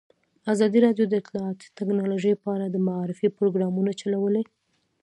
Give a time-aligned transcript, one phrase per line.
[0.53, 4.43] ازادي راډیو د اطلاعاتی تکنالوژي په اړه د معارفې پروګرامونه چلولي.